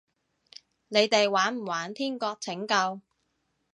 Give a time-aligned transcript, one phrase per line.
[0.87, 3.01] 你哋玩唔玩天國拯救？